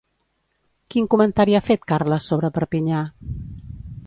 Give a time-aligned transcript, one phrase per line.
[0.93, 3.05] Quin comentari ha fet Carles sobre Perpinyà?